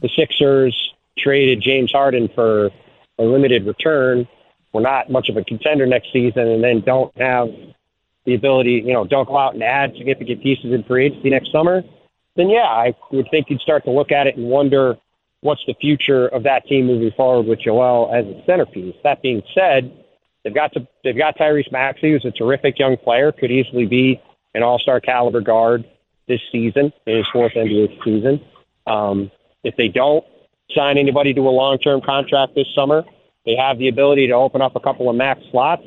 [0.00, 2.70] the Sixers traded James Harden for
[3.18, 4.26] a limited return,
[4.72, 7.48] we're not much of a contender next season, and then don't have
[8.24, 11.52] the ability, you know, don't go out and add significant pieces in free agency next
[11.52, 11.82] summer,
[12.36, 14.96] then yeah, I would think you'd start to look at it and wonder
[15.42, 18.94] what's the future of that team moving forward with Joel as a centerpiece.
[19.04, 19.92] That being said,
[20.42, 24.20] they've got to they've got Tyrese Maxey, who's a terrific young player, could easily be
[24.54, 25.84] an All Star caliber guard
[26.28, 28.40] this season in his fourth NBA season.
[28.86, 29.30] Um,
[29.64, 30.24] if they don't
[30.74, 33.04] sign anybody to a long term contract this summer,
[33.44, 35.82] they have the ability to open up a couple of max slots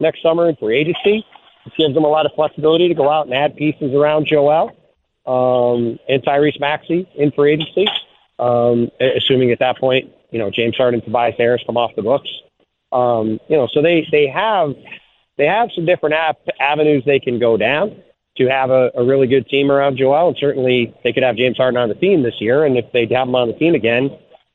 [0.00, 1.24] next summer in free agency.
[1.66, 4.76] It gives them a lot of flexibility to go out and add pieces around Joel
[5.26, 7.86] um, and Tyrese Maxey in free agency,
[8.38, 12.28] um, assuming at that point, you know, James Harden Tobias Harris come off the books.
[12.90, 14.74] Um, you know, so they, they have
[15.38, 18.02] they have some different ap- avenues they can go down
[18.36, 21.56] to have a, a really good team around Joel, and certainly they could have James
[21.56, 22.64] Harden on the team this year.
[22.64, 24.10] And if they have him on the team again,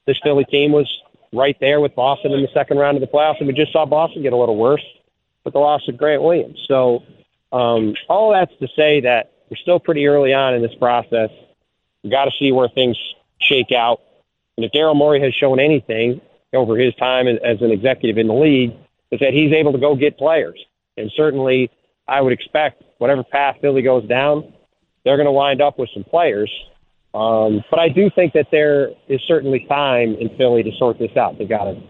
[0.06, 0.92] this Philly team was
[1.34, 3.86] right there with Boston in the second round of the playoffs, and we just saw
[3.86, 4.84] Boston get a little worse
[5.44, 6.60] with the loss of Grant Williams.
[6.68, 7.04] So
[7.52, 11.30] um, all that's to say that we're still pretty early on in this process.
[12.04, 12.98] We've got to see where things
[13.40, 14.02] shake out.
[14.58, 16.22] And if Daryl Morey has shown anything
[16.54, 18.74] over his time as an executive in the league,
[19.12, 20.60] is that he's able to go get players.
[20.98, 21.70] And certainly,
[22.08, 24.54] I would expect whatever path Philly goes down,
[25.04, 26.52] they're going to wind up with some players.
[27.14, 31.16] Um, but I do think that there is certainly time in Philly to sort this
[31.16, 31.38] out.
[31.38, 31.82] They've got a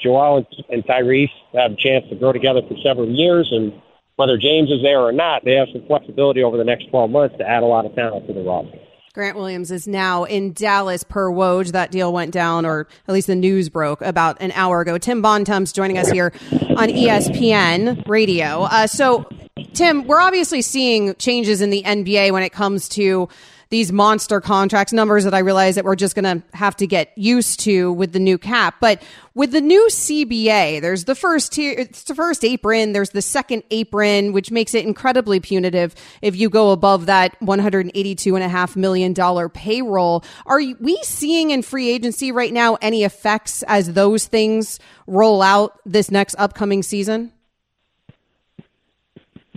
[0.00, 3.72] Joel and, and Tyrese have a chance to grow together for several years, and
[4.16, 7.36] whether James is there or not, they have some flexibility over the next 12 months
[7.38, 8.78] to add a lot of talent to the roster.
[9.12, 11.72] Grant Williams is now in Dallas per Woj.
[11.72, 14.98] That deal went down, or at least the news broke about an hour ago.
[14.98, 18.62] Tim Bontemps joining us here on ESPN Radio.
[18.62, 19.28] Uh, so,
[19.74, 23.28] Tim, we're obviously seeing changes in the NBA when it comes to
[23.70, 27.16] these monster contracts numbers that I realize that we're just going to have to get
[27.16, 28.74] used to with the new cap.
[28.80, 29.00] But
[29.34, 33.62] with the new CBA, there's the first tier, it's the first apron, there's the second
[33.70, 40.24] apron, which makes it incredibly punitive if you go above that $182.5 million payroll.
[40.46, 45.78] Are we seeing in free agency right now any effects as those things roll out
[45.86, 47.32] this next upcoming season?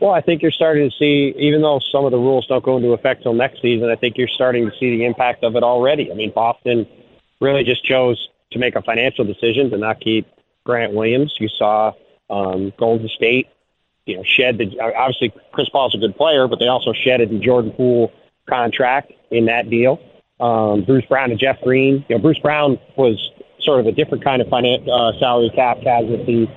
[0.03, 2.75] Well, I think you're starting to see, even though some of the rules don't go
[2.75, 5.63] into effect till next season, I think you're starting to see the impact of it
[5.63, 6.11] already.
[6.11, 6.85] I mean, Boston
[7.39, 10.27] really just chose to make a financial decision to not keep
[10.65, 11.33] Grant Williams.
[11.39, 11.93] You saw
[12.29, 13.47] um, Golden State,
[14.05, 17.39] you know, shed the obviously Chris Paul's a good player, but they also shedded the
[17.39, 18.11] Jordan Poole
[18.49, 20.01] contract in that deal.
[20.41, 22.03] Um, Bruce Brown and Jeff Green.
[22.09, 25.77] You know, Bruce Brown was sort of a different kind of finan- uh, salary cap
[25.81, 26.51] casualty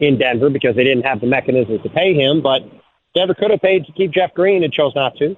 [0.00, 2.60] in Denver because they didn't have the mechanisms to pay him, but
[3.14, 5.36] Denver could have paid to keep Jeff Green and chose not to.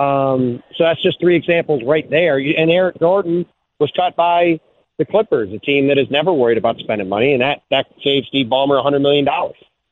[0.00, 2.38] Um, so that's just three examples right there.
[2.38, 3.46] And Eric Gordon
[3.78, 4.60] was cut by
[4.98, 8.26] the Clippers, a team that is never worried about spending money, and that that saved
[8.28, 9.26] Steve Ballmer $100 million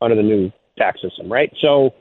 [0.01, 1.53] under the new tax system, right?
[1.61, 1.95] So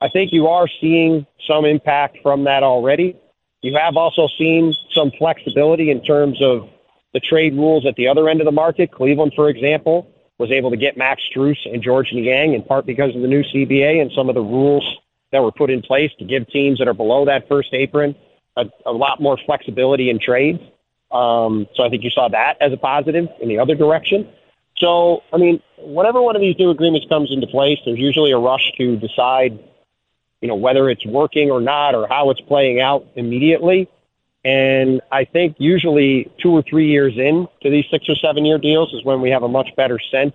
[0.00, 3.16] I think you are seeing some impact from that already.
[3.62, 6.68] You have also seen some flexibility in terms of
[7.12, 8.92] the trade rules at the other end of the market.
[8.92, 10.09] Cleveland, for example,
[10.40, 13.44] was able to get Max Strus and Georges Niang in part because of the new
[13.44, 14.98] CBA and some of the rules
[15.32, 18.16] that were put in place to give teams that are below that first apron
[18.56, 20.58] a, a lot more flexibility in trades.
[21.12, 24.28] Um, so I think you saw that as a positive in the other direction.
[24.78, 28.38] So, I mean, whenever one of these new agreements comes into place, there's usually a
[28.38, 29.62] rush to decide
[30.40, 33.88] you know, whether it's working or not or how it's playing out immediately.
[34.44, 38.58] And I think usually two or three years in to these six or seven year
[38.58, 40.34] deals is when we have a much better sense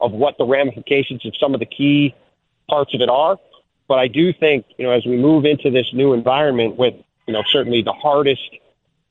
[0.00, 2.14] of what the ramifications of some of the key
[2.68, 3.38] parts of it are.
[3.88, 6.94] But I do think, you know, as we move into this new environment with,
[7.26, 8.42] you know, certainly the hardest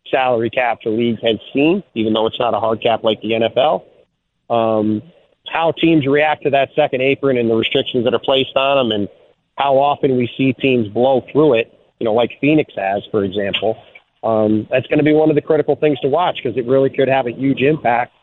[0.09, 3.31] salary cap the league has seen, even though it's not a hard cap like the
[3.31, 3.83] NFL,
[4.49, 5.01] um,
[5.47, 9.01] how teams react to that second apron and the restrictions that are placed on them
[9.01, 9.09] and
[9.57, 13.77] how often we see teams blow through it, you know, like Phoenix has, for example.
[14.23, 16.89] Um, that's going to be one of the critical things to watch because it really
[16.89, 18.13] could have a huge impact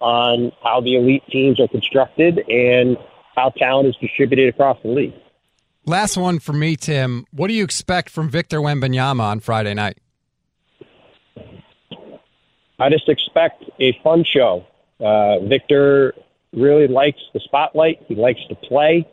[0.00, 2.96] on how the elite teams are constructed and
[3.34, 5.14] how talent is distributed across the league.
[5.84, 7.24] Last one for me, Tim.
[7.32, 9.98] What do you expect from Victor Wembanyama on Friday night?
[12.78, 14.64] I just expect a fun show.
[15.00, 16.14] Uh, Victor
[16.52, 18.00] really likes the spotlight.
[18.06, 19.08] He likes to play.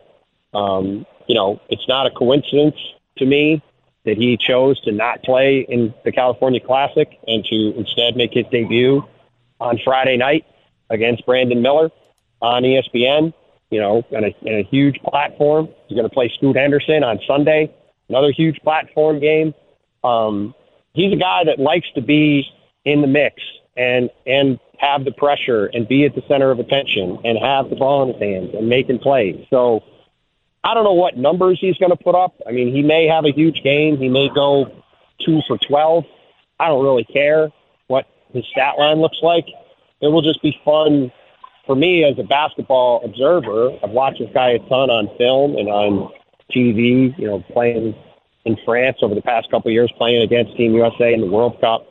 [0.53, 2.75] Um, you know, it's not a coincidence
[3.17, 3.63] to me
[4.05, 8.45] that he chose to not play in the California Classic and to instead make his
[8.51, 9.03] debut
[9.59, 10.45] on Friday night
[10.89, 11.89] against Brandon Miller
[12.41, 13.33] on ESPN.
[13.71, 15.67] You know, in a, in a huge platform.
[15.87, 17.73] He's going to play Scoot Henderson on Sunday,
[18.07, 19.55] another huge platform game.
[20.03, 20.53] Um,
[20.93, 22.45] he's a guy that likes to be
[22.85, 23.41] in the mix
[23.75, 27.75] and and have the pressure and be at the center of attention and have the
[27.75, 29.45] ball in his hands and making plays.
[29.49, 29.83] So
[30.65, 32.34] I don't know what numbers he's going to put up.
[32.47, 33.97] I mean, he may have a huge game.
[33.97, 34.65] He may go
[35.23, 36.04] two for 12.
[36.60, 37.49] I don't really care
[37.86, 39.45] what his stat line looks like.
[40.01, 41.12] It will just be fun
[41.67, 43.78] for me as a basketball observer.
[43.84, 46.12] I've watched this guy a ton on film and on
[46.51, 47.93] TV, you know, playing
[48.45, 51.62] in France over the past couple of years, playing against Team USA in the World
[51.62, 51.86] Cup.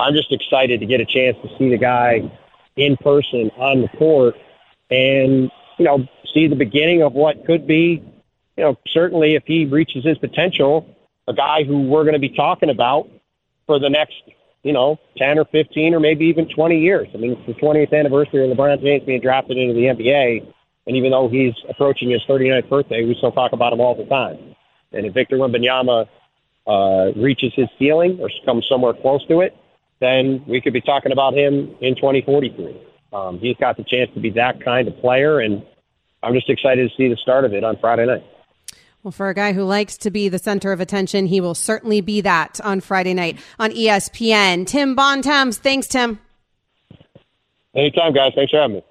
[0.00, 2.22] I'm just excited to get a chance to see the guy
[2.76, 4.34] in person on the court
[4.90, 8.02] and, you know, see the beginning of what could be
[8.56, 12.28] you know, certainly if he reaches his potential, a guy who we're going to be
[12.28, 13.08] talking about
[13.66, 14.14] for the next,
[14.62, 17.08] you know, 10 or 15 or maybe even 20 years.
[17.14, 20.52] I mean, it's the 20th anniversary of LeBron James being drafted into the NBA.
[20.86, 24.04] And even though he's approaching his 39th birthday, we still talk about him all the
[24.04, 24.54] time.
[24.92, 26.06] And if Victor Wembanyama
[26.66, 29.56] uh, reaches his ceiling or comes somewhere close to it,
[30.00, 32.80] then we could be talking about him in 2043.
[33.12, 35.64] Um, he's got the chance to be that kind of player, and
[36.22, 38.24] I'm just excited to see the start of it on Friday night.
[39.04, 42.00] Well, for a guy who likes to be the center of attention, he will certainly
[42.00, 44.66] be that on Friday night on ESPN.
[44.66, 46.18] Tim Bontemps, thanks, Tim.
[47.76, 48.32] Anytime, guys.
[48.34, 48.84] Thanks for having me.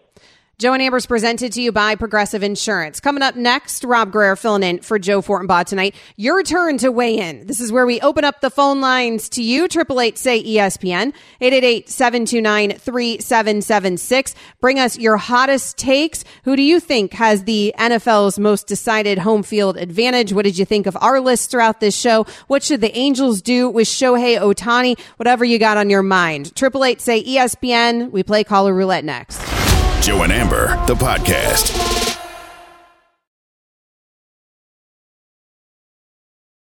[0.64, 3.02] Joe and Amber's presented to you by Progressive Insurance.
[3.02, 5.94] Coming up next, Rob Greer filling in for Joe Fortenbaugh tonight.
[6.16, 7.46] Your turn to weigh in.
[7.48, 9.68] This is where we open up the phone lines to you.
[9.68, 11.12] Triple eight say ESPN.
[11.42, 14.36] 888-729-3776.
[14.62, 16.24] Bring us your hottest takes.
[16.46, 20.32] Who do you think has the NFL's most decided home field advantage?
[20.32, 22.26] What did you think of our list throughout this show?
[22.48, 24.98] What should the Angels do with Shohei Ohtani?
[25.18, 26.56] Whatever you got on your mind.
[26.56, 28.12] Triple eight say ESPN.
[28.12, 29.63] We play caller roulette next.
[30.04, 31.93] Joe and Amber, the podcast.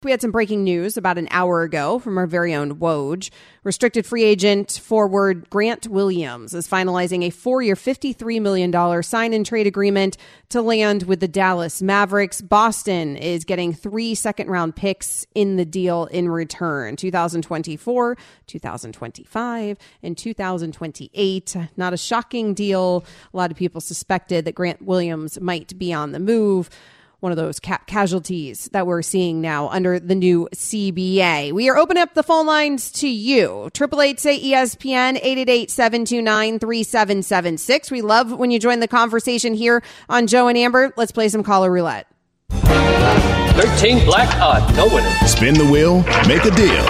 [0.09, 3.29] We had some breaking news about an hour ago from our very own Woj.
[3.62, 9.44] Restricted free agent forward Grant Williams is finalizing a four year, $53 million sign and
[9.44, 10.16] trade agreement
[10.49, 12.40] to land with the Dallas Mavericks.
[12.40, 18.16] Boston is getting three second round picks in the deal in return 2024,
[18.47, 21.57] 2025, and 2028.
[21.77, 23.05] Not a shocking deal.
[23.35, 26.71] A lot of people suspected that Grant Williams might be on the move
[27.20, 31.52] one of those cap casualties that we're seeing now under the new CBA.
[31.52, 33.70] We are opening up the phone lines to you.
[33.74, 37.90] Triple eight say ESPN 888-729-3776.
[37.90, 40.92] We love when you join the conversation here on Joe and Amber.
[40.96, 42.07] Let's play some caller roulette.
[42.50, 45.11] 13 black odd, no winner.
[45.26, 46.85] Spin the wheel, make a deal.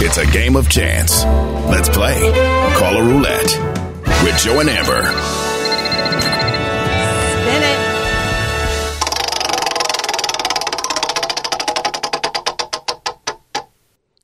[0.00, 1.24] It's a game of chance.
[1.24, 2.14] Let's play
[2.76, 3.58] Caller Roulette
[4.22, 5.47] with Joe and Amber.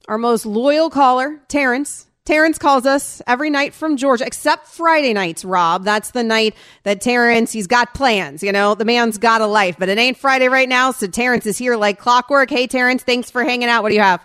[0.07, 2.07] Our most loyal caller, Terrence.
[2.27, 5.85] Terrence calls us every night from Georgia, except Friday nights, Rob.
[5.85, 8.43] That's the night that Terrence, he's got plans.
[8.43, 10.91] You know, the man's got a life, but it ain't Friday right now.
[10.91, 12.51] So Terrence is here like clockwork.
[12.51, 13.83] Hey, Terrence, thanks for hanging out.
[13.83, 14.23] What do you have?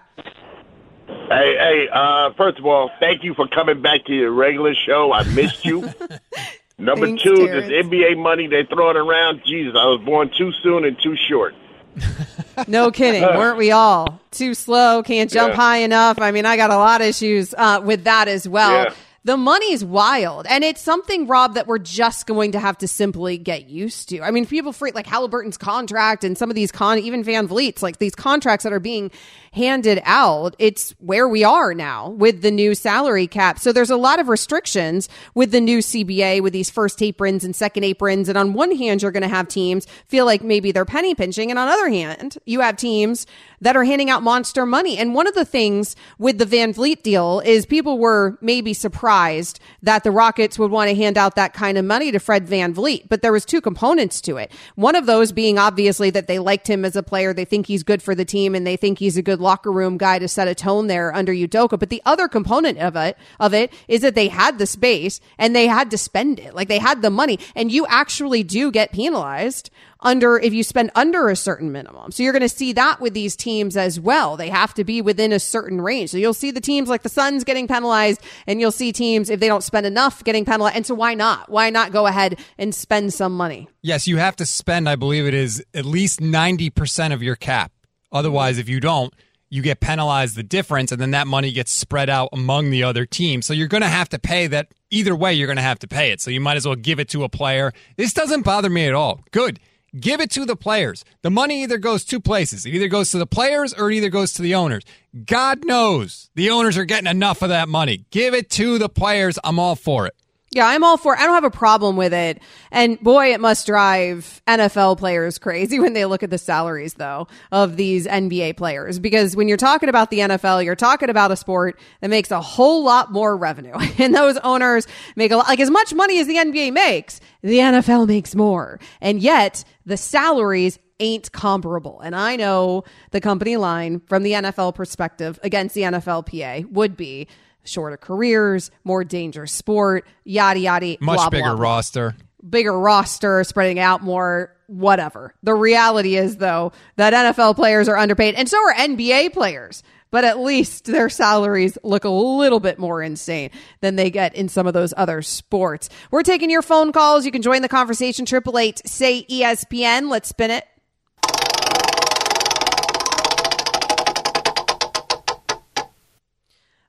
[1.07, 5.11] Hey, hey, uh, first of all, thank you for coming back to your regular show.
[5.13, 5.81] I missed you.
[6.77, 7.67] Number Thanks, two, Terrence.
[7.67, 9.41] this NBA money they throwing around.
[9.45, 11.53] Jesus, I was born too soon and too short.
[12.67, 13.21] No kidding.
[13.37, 14.19] Weren't we all?
[14.31, 15.55] Too slow, can't jump Yeah.
[15.55, 16.19] high enough.
[16.19, 18.71] I mean, I got a lot of issues uh, with that as well.
[18.85, 18.93] Yeah.
[19.25, 20.47] the money's wild.
[20.49, 24.21] And it's something, Rob, that we're just going to have to simply get used to.
[24.21, 27.97] I mean, people freak like Halliburton's contract and some of these con, even VanVleet's, like
[27.99, 29.11] these contracts that are being
[29.51, 30.55] handed out.
[30.59, 33.59] It's where we are now with the new salary cap.
[33.59, 37.55] So there's a lot of restrictions with the new CBA with these first aprons and
[37.55, 38.29] second aprons.
[38.29, 41.49] And on one hand, you're going to have teams feel like maybe they're penny pinching.
[41.49, 43.25] And on other hand, you have teams
[43.61, 44.97] that are handing out monster money.
[44.97, 50.03] And one of the things with the VanVleet deal is people were maybe surprised that
[50.03, 53.09] the Rockets would want to hand out that kind of money to Fred VanVleet.
[53.09, 54.51] But there was two components to it.
[54.75, 57.33] One of those being obviously that they liked him as a player.
[57.33, 59.97] They think he's good for the team and they think he's a good locker room
[59.97, 61.79] guy to set a tone there under Udoka.
[61.79, 65.55] But the other component of it, of it is that they had the space and
[65.55, 66.53] they had to spend it.
[66.53, 69.69] Like they had the money and you actually do get penalized
[70.01, 72.11] under if you spend under a certain minimum.
[72.11, 74.37] So you're going to see that with these teams as well.
[74.37, 76.11] They have to be within a certain range.
[76.11, 79.39] So you'll see the teams like the Suns getting penalized and you'll see teams if
[79.39, 80.75] they don't spend enough getting penalized.
[80.75, 81.49] And so why not?
[81.49, 83.67] Why not go ahead and spend some money?
[83.81, 87.71] Yes, you have to spend, I believe it is at least 90% of your cap.
[88.11, 89.13] Otherwise, if you don't,
[89.49, 93.05] you get penalized the difference and then that money gets spread out among the other
[93.05, 93.45] teams.
[93.45, 95.87] So you're going to have to pay that either way you're going to have to
[95.87, 96.21] pay it.
[96.21, 97.73] So you might as well give it to a player.
[97.97, 99.21] This doesn't bother me at all.
[99.31, 99.59] Good.
[99.99, 101.03] Give it to the players.
[101.23, 102.65] The money either goes two places.
[102.65, 104.83] It either goes to the players or it either goes to the owners.
[105.25, 108.05] God knows the owners are getting enough of that money.
[108.11, 109.39] Give it to the players.
[109.43, 110.15] I'm all for it.
[110.51, 111.15] Yeah, I'm all for.
[111.15, 112.41] I don't have a problem with it.
[112.71, 117.27] And boy, it must drive NFL players crazy when they look at the salaries though
[117.51, 121.35] of these NBA players because when you're talking about the NFL, you're talking about a
[121.35, 123.75] sport that makes a whole lot more revenue.
[123.99, 124.87] And those owners
[125.17, 128.79] make a lot like as much money as the NBA makes, the NFL makes more.
[129.01, 131.99] And yet, the salaries ain't comparable.
[131.99, 137.27] And I know the company line from the NFL perspective against the NFLPA would be
[137.63, 140.97] shorter careers, more dangerous sport, yada yada.
[141.01, 141.63] Much blah, bigger blah, blah.
[141.63, 142.15] roster.
[142.47, 145.33] Bigger roster, spreading out more, whatever.
[145.43, 149.83] The reality is, though, that NFL players are underpaid, and so are NBA players.
[150.11, 153.51] But at least their salaries look a little bit more insane
[153.81, 155.89] than they get in some of those other sports.
[156.11, 157.25] We're taking your phone calls.
[157.25, 158.25] You can join the conversation.
[158.25, 160.09] Triple eight say ESPN.
[160.09, 160.65] Let's spin it.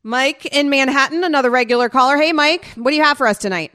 [0.03, 2.17] Mike in Manhattan, another regular caller.
[2.17, 3.73] Hey, Mike, what do you have for us tonight?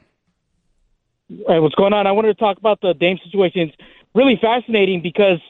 [1.28, 2.06] Hey, what's going on?
[2.06, 3.62] I wanted to talk about the Dame situation.
[3.68, 3.76] It's
[4.14, 5.40] really fascinating because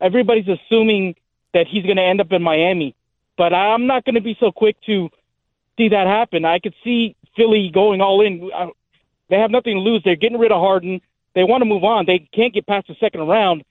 [0.00, 1.14] everybody's assuming
[1.52, 2.96] that he's going to end up in Miami,
[3.36, 5.08] but I'm not going to be so quick to
[5.76, 6.44] see that happen.
[6.44, 8.50] I could see Philly going all in.
[9.30, 10.02] They have nothing to lose.
[10.04, 11.00] They're getting rid of Harden.
[11.34, 12.06] They want to move on.
[12.06, 13.64] They can't get past the second round,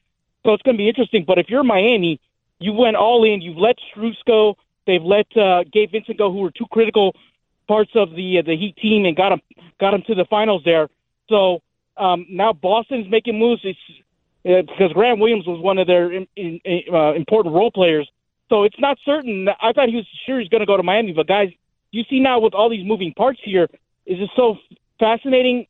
[0.46, 1.26] so it's going to be interesting.
[1.26, 2.20] But if you're Miami,
[2.60, 3.42] you went all in.
[3.42, 4.56] You've let Strus go.
[4.86, 7.16] They've let uh, Gabe Vincent go, who were two critical
[7.68, 9.42] parts of the uh, the Heat team, and got him
[9.80, 10.90] got him to the finals there.
[11.30, 11.62] So
[11.98, 13.62] um, now Boston's making moves.
[13.64, 13.80] It's
[14.46, 16.60] uh, because Grant Williams was one of their in, in,
[16.92, 18.10] uh, important role players.
[18.50, 19.48] So it's not certain.
[19.62, 21.50] I thought he was sure he's going to go to Miami, but guys,
[21.92, 23.70] you see now with all these moving parts here,
[24.06, 24.58] is it so
[25.00, 25.66] fascinating?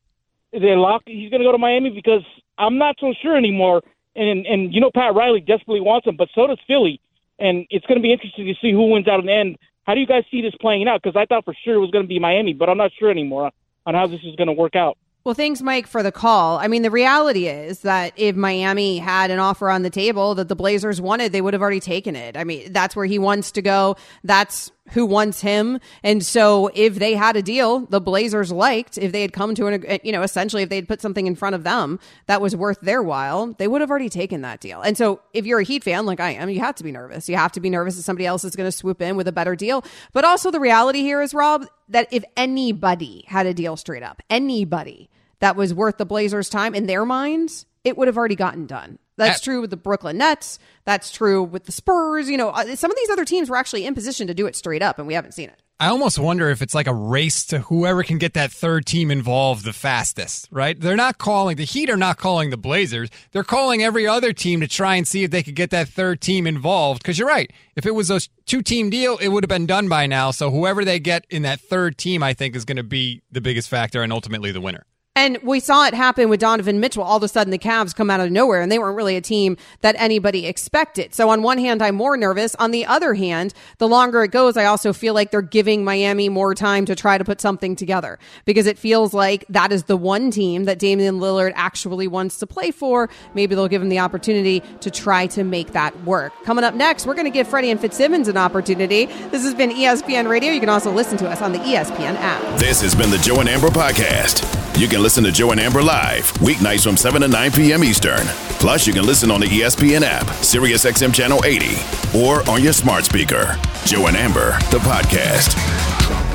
[0.52, 1.02] They lock.
[1.06, 2.22] He's going to go to Miami because
[2.58, 3.82] I'm not so sure anymore.
[4.16, 7.00] And and you know Pat Riley desperately wants him, but so does Philly.
[7.38, 9.56] And it's going to be interesting to see who wins out in the end.
[9.86, 11.02] How do you guys see this playing out?
[11.02, 13.10] Because I thought for sure it was going to be Miami, but I'm not sure
[13.10, 13.50] anymore
[13.86, 14.96] on how this is going to work out.
[15.24, 16.58] Well, thanks, Mike, for the call.
[16.58, 20.48] I mean, the reality is that if Miami had an offer on the table that
[20.48, 22.36] the Blazers wanted, they would have already taken it.
[22.36, 23.96] I mean, that's where he wants to go.
[24.22, 25.80] That's who wants him.
[26.02, 29.66] And so if they had a deal the Blazers liked, if they had come to
[29.66, 32.80] an, you know, essentially if they'd put something in front of them that was worth
[32.80, 34.82] their while, they would have already taken that deal.
[34.82, 37.28] And so if you're a Heat fan like I am, you have to be nervous.
[37.28, 39.32] You have to be nervous that somebody else is going to swoop in with a
[39.32, 39.84] better deal.
[40.12, 44.22] But also the reality here is, Rob, that if anybody had a deal straight up,
[44.28, 45.08] anybody
[45.40, 48.98] that was worth the Blazers' time in their minds, it would have already gotten done.
[49.16, 50.58] That's true with the Brooklyn Nets.
[50.84, 52.28] That's true with the Spurs.
[52.28, 54.56] You know, uh, some of these other teams were actually in position to do it
[54.56, 55.62] straight up, and we haven't seen it.
[55.80, 59.10] I almost wonder if it's like a race to whoever can get that third team
[59.10, 60.78] involved the fastest, right?
[60.78, 63.10] They're not calling, the Heat are not calling the Blazers.
[63.32, 66.20] They're calling every other team to try and see if they could get that third
[66.20, 67.02] team involved.
[67.02, 67.52] Because you're right.
[67.74, 70.30] If it was a two team deal, it would have been done by now.
[70.30, 73.40] So whoever they get in that third team, I think, is going to be the
[73.40, 74.86] biggest factor and ultimately the winner.
[75.16, 77.04] And we saw it happen with Donovan Mitchell.
[77.04, 79.20] All of a sudden, the Cavs come out of nowhere, and they weren't really a
[79.20, 81.14] team that anybody expected.
[81.14, 82.56] So, on one hand, I'm more nervous.
[82.56, 86.28] On the other hand, the longer it goes, I also feel like they're giving Miami
[86.28, 89.96] more time to try to put something together because it feels like that is the
[89.96, 93.08] one team that Damian Lillard actually wants to play for.
[93.34, 96.32] Maybe they'll give him the opportunity to try to make that work.
[96.42, 99.06] Coming up next, we're going to give Freddie and Fitzsimmons an opportunity.
[99.06, 100.50] This has been ESPN Radio.
[100.50, 102.58] You can also listen to us on the ESPN app.
[102.58, 104.42] This has been the Joe and Amber Podcast.
[104.76, 107.84] You can listen to Joe and Amber live weeknights from 7 to 9 p.m.
[107.84, 108.26] Eastern.
[108.58, 111.76] Plus, you can listen on the ESPN app, Sirius XM Channel 80,
[112.18, 113.58] or on your smart speaker.
[113.84, 116.33] Joe and Amber, the podcast.